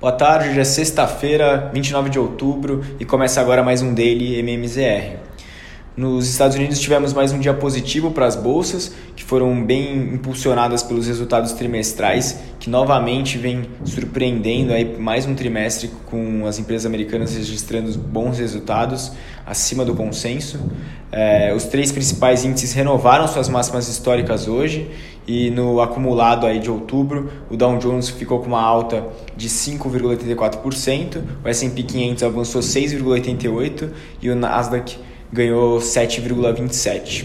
[0.00, 5.29] Boa tarde, hoje é sexta-feira, 29 de outubro e começa agora mais um Daily MMZR.
[5.96, 10.84] Nos Estados Unidos tivemos mais um dia positivo para as bolsas, que foram bem impulsionadas
[10.84, 17.34] pelos resultados trimestrais, que novamente vem surpreendendo aí mais um trimestre com as empresas americanas
[17.34, 19.10] registrando bons resultados
[19.44, 20.60] acima do consenso.
[21.10, 24.88] É, os três principais índices renovaram suas máximas históricas hoje
[25.26, 31.20] e no acumulado aí de outubro, o Dow Jones ficou com uma alta de 5,84%,
[31.44, 33.90] o S&P 500 avançou 6,88%
[34.22, 34.96] e o Nasdaq
[35.32, 37.24] ganhou 7,27%.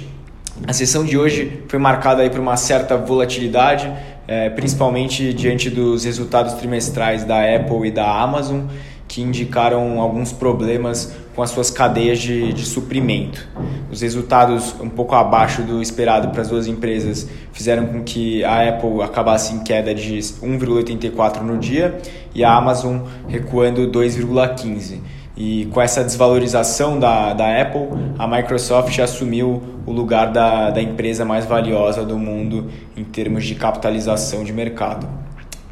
[0.65, 3.91] A sessão de hoje foi marcada aí por uma certa volatilidade,
[4.27, 8.61] é, principalmente diante dos resultados trimestrais da Apple e da Amazon,
[9.07, 13.47] que indicaram alguns problemas com as suas cadeias de, de suprimento.
[13.91, 18.69] Os resultados um pouco abaixo do esperado para as duas empresas fizeram com que a
[18.69, 21.97] Apple acabasse em queda de 1,84 no dia
[22.33, 24.99] e a Amazon recuando 2,15.
[25.37, 31.25] E com essa desvalorização da, da Apple, a Microsoft assumiu o lugar da, da empresa
[31.25, 35.07] mais valiosa do mundo em termos de capitalização de mercado.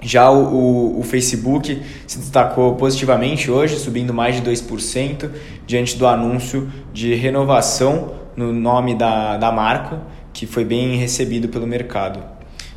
[0.01, 5.29] Já o, o, o, Facebook se destacou positivamente hoje, subindo mais de 2%,
[5.65, 10.01] diante do anúncio de renovação no nome da, da marca,
[10.33, 12.19] que foi bem recebido pelo mercado.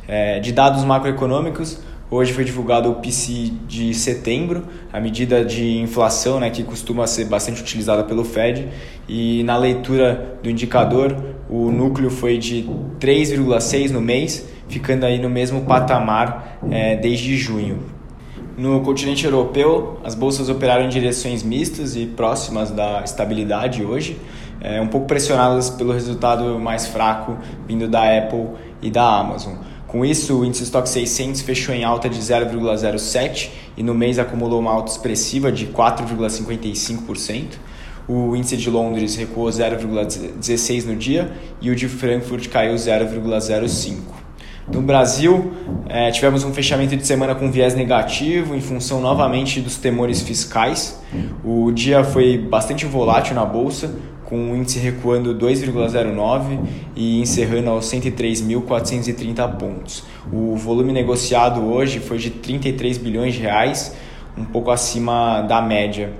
[0.07, 1.79] É, de dados macroeconômicos,
[2.09, 7.25] hoje foi divulgado o PCI de setembro, a medida de inflação né, que costuma ser
[7.25, 8.67] bastante utilizada pelo Fed,
[9.07, 11.15] e na leitura do indicador,
[11.49, 12.65] o núcleo foi de
[12.99, 17.97] 3,6 no mês, ficando aí no mesmo patamar é, desde junho.
[18.57, 24.17] No continente europeu, as bolsas operaram em direções mistas e próximas da estabilidade hoje,
[24.59, 28.47] é, um pouco pressionadas pelo resultado mais fraco vindo da Apple
[28.81, 29.53] e da Amazon.
[29.87, 34.59] Com isso, o índice Stock 600 fechou em alta de 0,07 e no mês acumulou
[34.59, 37.53] uma alta expressiva de 4,55%.
[38.07, 43.97] O índice de Londres recuou 0,16 no dia e o de Frankfurt caiu 0,05.
[44.69, 45.53] No Brasil,
[45.87, 50.99] é, tivemos um fechamento de semana com viés negativo, em função novamente dos temores fiscais.
[51.43, 53.95] O dia foi bastante volátil na bolsa,
[54.27, 56.59] com o índice recuando 2,09
[56.97, 60.03] e encerrando aos 103.430 pontos.
[60.29, 63.95] O volume negociado hoje foi de 33 bilhões de reais,
[64.37, 66.11] um pouco acima da média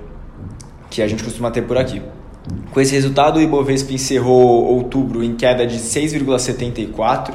[0.88, 2.00] que a gente costuma ter por aqui.
[2.72, 7.34] Com esse resultado, o Ibovespa encerrou outubro em queda de 6,74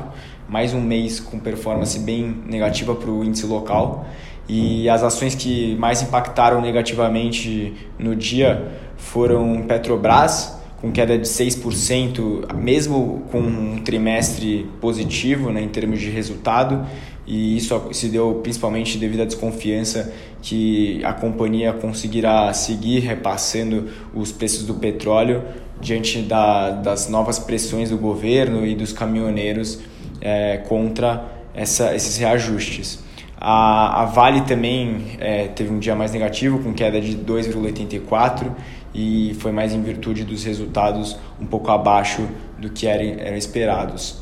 [0.50, 4.06] mais um mês com performance bem negativa para o índice local.
[4.48, 12.54] E as ações que mais impactaram negativamente no dia foram Petrobras, com queda de 6%,
[12.56, 16.86] mesmo com um trimestre positivo né, em termos de resultado,
[17.26, 24.34] e isso se deu principalmente devido à desconfiança que a companhia conseguirá seguir repassando os
[24.34, 25.42] preços do petróleo
[25.80, 29.80] diante da, das novas pressões do governo e dos caminhoneiros
[30.20, 33.00] é, contra essa, esses reajustes.
[33.46, 38.50] A, a Vale também é, teve um dia mais negativo, com queda de 2,84
[38.96, 42.26] e foi mais em virtude dos resultados um pouco abaixo
[42.58, 44.22] do que eram, eram esperados.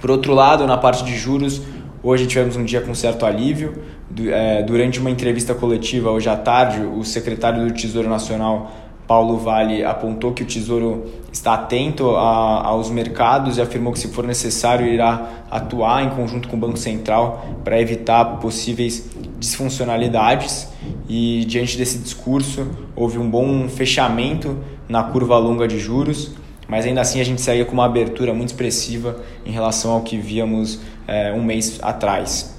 [0.00, 1.62] Por outro lado, na parte de juros,
[2.02, 3.80] hoje tivemos um dia com certo alívio.
[4.26, 8.72] É, durante uma entrevista coletiva hoje à tarde, o secretário do Tesouro Nacional
[9.08, 14.08] Paulo Vale apontou que o Tesouro está atento a, aos mercados e afirmou que, se
[14.08, 19.08] for necessário, irá atuar em conjunto com o Banco Central para evitar possíveis
[19.38, 20.68] disfuncionalidades.
[21.08, 26.32] E, diante desse discurso, houve um bom fechamento na curva longa de juros,
[26.68, 30.18] mas ainda assim a gente segue com uma abertura muito expressiva em relação ao que
[30.18, 32.54] víamos é, um mês atrás.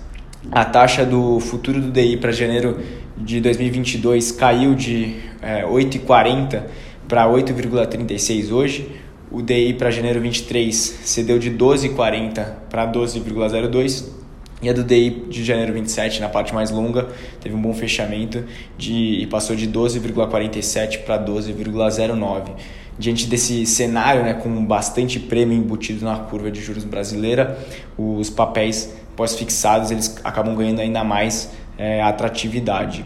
[0.52, 2.80] A taxa do futuro do DI para janeiro
[3.16, 6.64] de 2022 caiu de é, 8,40
[7.08, 8.90] para 8,36 hoje.
[9.32, 14.20] O DI para janeiro 23 cedeu de 12,40 para 12,02.
[14.62, 17.08] E a do DI de janeiro 27, na parte mais longa,
[17.40, 18.44] teve um bom fechamento
[18.78, 22.50] de, e passou de 12,47 para 12,09.
[22.98, 27.58] Diante desse cenário, né, com bastante prêmio embutido na curva de juros brasileira,
[27.98, 33.06] os papéis pós-fixados eles acabam ganhando ainda mais é, atratividade.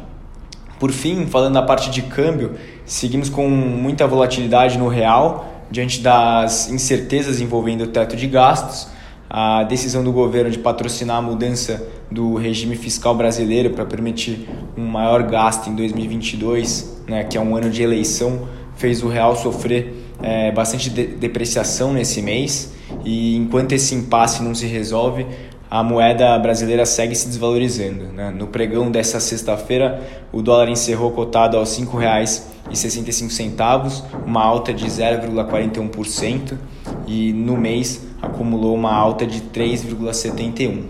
[0.79, 2.53] Por fim, falando da parte de câmbio,
[2.85, 8.87] seguimos com muita volatilidade no real, diante das incertezas envolvendo o teto de gastos,
[9.29, 14.47] a decisão do governo de patrocinar a mudança do regime fiscal brasileiro para permitir
[14.77, 19.35] um maior gasto em 2022, né, que é um ano de eleição, fez o real
[19.35, 22.73] sofrer é, bastante de depreciação nesse mês.
[23.03, 25.25] E enquanto esse impasse não se resolve,
[25.73, 28.03] a moeda brasileira segue se desvalorizando.
[28.13, 28.29] Né?
[28.29, 29.99] No pregão dessa sexta-feira,
[30.31, 36.59] o dólar encerrou cotado aos R$ 5,65, uma alta de 0,41%
[37.07, 40.83] e no mês acumulou uma alta de 3,71%.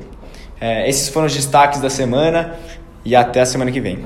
[0.59, 2.55] É, esses foram os destaques da semana
[3.05, 3.99] e até a semana que vem.